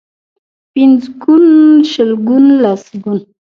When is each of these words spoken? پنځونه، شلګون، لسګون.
پنځونه، 0.73 1.51
شلګون، 1.91 2.45
لسګون. 2.63 3.19